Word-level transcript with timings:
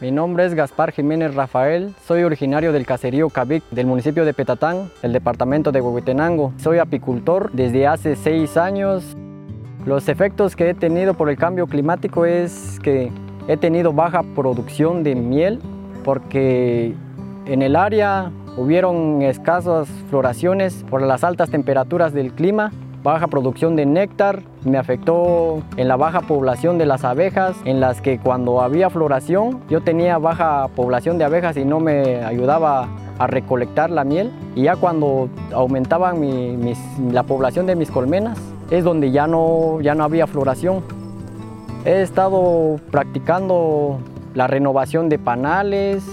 Mi 0.00 0.12
nombre 0.12 0.46
es 0.46 0.54
Gaspar 0.54 0.92
Jiménez 0.92 1.34
Rafael, 1.34 1.92
soy 2.06 2.22
originario 2.22 2.72
del 2.72 2.86
caserío 2.86 3.30
Cabic 3.30 3.64
del 3.72 3.86
municipio 3.86 4.24
de 4.24 4.32
Petatán, 4.32 4.92
el 5.02 5.12
departamento 5.12 5.72
de 5.72 5.80
Huehuetenango. 5.80 6.52
Soy 6.58 6.78
apicultor 6.78 7.50
desde 7.50 7.88
hace 7.88 8.14
seis 8.14 8.56
años. 8.56 9.16
Los 9.86 10.08
efectos 10.08 10.54
que 10.54 10.70
he 10.70 10.74
tenido 10.74 11.14
por 11.14 11.28
el 11.28 11.36
cambio 11.36 11.66
climático 11.66 12.26
es 12.26 12.78
que 12.80 13.10
he 13.48 13.56
tenido 13.56 13.92
baja 13.92 14.22
producción 14.36 15.02
de 15.02 15.16
miel 15.16 15.58
porque 16.04 16.94
en 17.46 17.62
el 17.62 17.74
área 17.74 18.30
hubieron 18.56 19.20
escasas 19.22 19.88
floraciones 20.10 20.84
por 20.88 21.02
las 21.02 21.24
altas 21.24 21.50
temperaturas 21.50 22.12
del 22.12 22.32
clima 22.32 22.70
baja 23.12 23.26
producción 23.28 23.74
de 23.74 23.86
néctar, 23.86 24.42
me 24.64 24.76
afectó 24.76 25.62
en 25.76 25.88
la 25.88 25.96
baja 25.96 26.20
población 26.20 26.76
de 26.76 26.84
las 26.84 27.04
abejas, 27.04 27.56
en 27.64 27.80
las 27.80 28.00
que 28.02 28.18
cuando 28.18 28.60
había 28.60 28.90
floración 28.90 29.60
yo 29.70 29.80
tenía 29.80 30.18
baja 30.18 30.68
población 30.76 31.16
de 31.16 31.24
abejas 31.24 31.56
y 31.56 31.64
no 31.64 31.80
me 31.80 32.24
ayudaba 32.24 32.88
a 33.18 33.26
recolectar 33.26 33.90
la 33.90 34.04
miel. 34.04 34.30
Y 34.54 34.64
ya 34.64 34.76
cuando 34.76 35.30
aumentaba 35.52 36.12
la 37.10 37.22
población 37.22 37.66
de 37.66 37.76
mis 37.76 37.90
colmenas 37.90 38.38
es 38.70 38.84
donde 38.84 39.10
ya 39.10 39.26
no, 39.26 39.80
ya 39.80 39.94
no 39.94 40.04
había 40.04 40.26
floración. 40.26 40.82
He 41.86 42.02
estado 42.02 42.78
practicando 42.90 44.00
la 44.34 44.46
renovación 44.46 45.08
de 45.08 45.18
panales, 45.18 46.04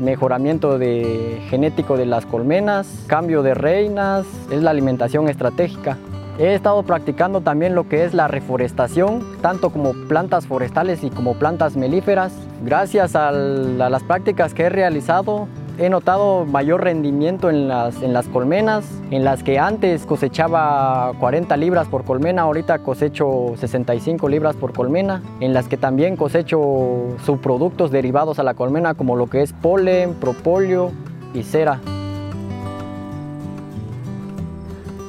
mejoramiento 0.00 0.78
de 0.78 1.40
genético 1.48 1.96
de 1.96 2.06
las 2.06 2.26
colmenas, 2.26 3.04
cambio 3.06 3.42
de 3.42 3.54
reinas, 3.54 4.26
es 4.50 4.62
la 4.62 4.70
alimentación 4.70 5.28
estratégica. 5.28 5.96
He 6.38 6.54
estado 6.54 6.82
practicando 6.84 7.42
también 7.42 7.74
lo 7.74 7.86
que 7.86 8.04
es 8.04 8.14
la 8.14 8.26
reforestación, 8.26 9.22
tanto 9.42 9.68
como 9.68 9.92
plantas 10.08 10.46
forestales 10.46 11.04
y 11.04 11.10
como 11.10 11.34
plantas 11.34 11.76
melíferas. 11.76 12.32
Gracias 12.64 13.14
a, 13.14 13.30
las 13.30 14.02
prácticas 14.04 14.54
que 14.54 14.62
he 14.62 14.68
realizado, 14.70 15.48
he 15.80 15.88
notado 15.88 16.44
mayor 16.44 16.84
rendimiento 16.84 17.48
en 17.48 17.66
las, 17.66 18.02
en 18.02 18.12
las 18.12 18.28
colmenas, 18.28 18.84
en 19.10 19.24
las 19.24 19.42
que 19.42 19.58
antes 19.58 20.04
cosechaba 20.04 21.14
40 21.18 21.56
libras 21.56 21.88
por 21.88 22.04
colmena, 22.04 22.42
ahorita 22.42 22.80
cosecho 22.80 23.54
65 23.56 24.28
libras 24.28 24.56
por 24.56 24.74
colmena, 24.74 25.22
en 25.40 25.54
las 25.54 25.68
que 25.68 25.78
también 25.78 26.16
cosecho 26.16 27.16
subproductos 27.24 27.90
derivados 27.90 28.38
a 28.38 28.42
la 28.42 28.52
colmena 28.52 28.92
como 28.92 29.16
lo 29.16 29.28
que 29.28 29.40
es 29.40 29.54
polen, 29.54 30.12
propóleo 30.14 30.92
y 31.32 31.44
cera. 31.44 31.80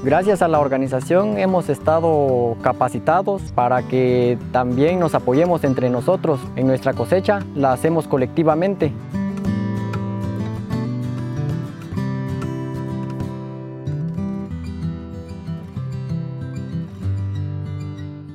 Gracias 0.03 0.41
a 0.41 0.47
la 0.47 0.59
organización 0.59 1.37
hemos 1.37 1.69
estado 1.69 2.55
capacitados 2.63 3.41
para 3.53 3.83
que 3.83 4.37
también 4.51 4.99
nos 4.99 5.13
apoyemos 5.15 5.65
entre 5.65 5.89
nosotros. 5.89 6.39
En 6.55 6.65
nuestra 6.65 6.93
cosecha 6.93 7.41
la 7.55 7.73
hacemos 7.73 8.07
colectivamente. 8.07 8.93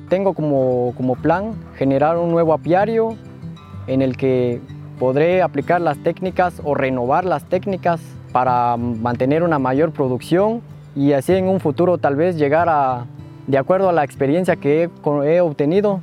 Tengo 0.09 0.33
como, 0.33 1.15
plan 1.21 1.53
generar 1.75 2.17
un 2.17 2.31
nuevo 2.31 2.53
apiario 2.53 3.17
en 3.87 4.01
el 4.01 4.15
que 4.15 4.61
podré 4.99 5.41
aplicar 5.41 5.81
las 5.81 5.97
técnicas 5.97 6.61
o 6.63 6.75
renovar 6.75 7.25
las 7.25 7.43
técnicas 7.43 7.99
para 8.31 8.77
mantener 8.77 9.43
una 9.43 9.59
mayor 9.59 9.91
producción 9.91 10.61
y 10.95 11.11
así 11.11 11.33
en 11.33 11.47
un 11.47 11.59
futuro 11.59 11.97
tal 11.97 12.15
vez 12.15 12.37
llegar 12.37 12.69
a, 12.69 13.05
de 13.47 13.57
acuerdo 13.57 13.89
a 13.89 13.93
la 13.93 14.03
experiencia 14.03 14.55
que 14.55 14.89
he, 15.25 15.41
obtenido, 15.41 15.99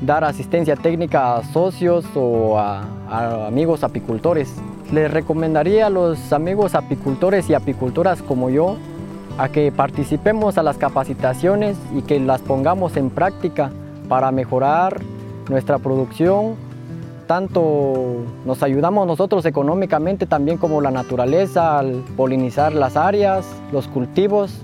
dar 0.00 0.24
asistencia 0.24 0.74
técnica 0.76 1.36
a 1.36 1.44
socios 1.44 2.06
o 2.14 2.58
a, 2.58 2.84
a, 3.08 3.46
amigos 3.46 3.84
apicultores. 3.84 4.54
Les 4.92 5.10
recomendaría 5.10 5.86
a 5.86 5.90
los 5.90 6.32
amigos 6.32 6.74
apicultores 6.74 7.48
y 7.50 7.54
apicultoras 7.54 8.22
como 8.22 8.50
yo 8.50 8.78
a 9.38 9.48
que 9.48 9.72
participemos 9.72 10.58
a 10.58 10.62
las 10.62 10.78
capacitaciones 10.78 11.76
y 11.96 12.02
que 12.02 12.20
las 12.20 12.40
pongamos 12.42 12.96
en 12.96 13.10
práctica 13.10 13.70
para 14.08 14.30
mejorar 14.30 15.00
nuestra 15.48 15.78
producción. 15.78 16.54
Tanto 17.26 18.24
nos 18.44 18.62
ayudamos 18.62 19.06
nosotros 19.06 19.46
económicamente 19.46 20.26
también 20.26 20.58
como 20.58 20.80
la 20.80 20.90
naturaleza 20.90 21.78
al 21.78 22.02
polinizar 22.16 22.74
las 22.74 22.96
áreas, 22.96 23.46
los 23.72 23.88
cultivos. 23.88 24.60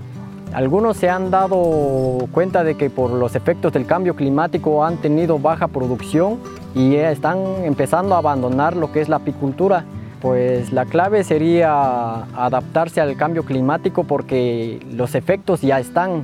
Algunos 0.53 0.97
se 0.97 1.09
han 1.09 1.31
dado 1.31 2.27
cuenta 2.31 2.63
de 2.63 2.75
que 2.75 2.89
por 2.89 3.11
los 3.11 3.35
efectos 3.35 3.71
del 3.71 3.85
cambio 3.85 4.15
climático 4.15 4.83
han 4.83 4.97
tenido 4.97 5.39
baja 5.39 5.67
producción 5.67 6.39
y 6.75 6.95
están 6.95 7.37
empezando 7.63 8.15
a 8.15 8.19
abandonar 8.19 8.75
lo 8.75 8.91
que 8.91 9.01
es 9.01 9.09
la 9.09 9.17
apicultura. 9.17 9.85
Pues 10.21 10.73
la 10.73 10.85
clave 10.85 11.23
sería 11.23 12.23
adaptarse 12.35 12.99
al 12.99 13.15
cambio 13.15 13.43
climático 13.43 14.03
porque 14.03 14.85
los 14.91 15.15
efectos 15.15 15.61
ya 15.61 15.79
están, 15.79 16.23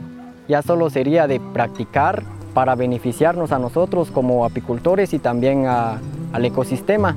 ya 0.50 0.62
solo 0.62 0.90
sería 0.90 1.28
de 1.28 1.40
practicar 1.40 2.24
para 2.54 2.76
beneficiarnos 2.76 3.52
a 3.52 3.60
nosotros 3.60 4.12
como 4.12 4.46
apicultores 4.46 5.14
y 5.14 5.20
también 5.20 5.66
al 5.66 6.46
ecosistema. 6.46 7.16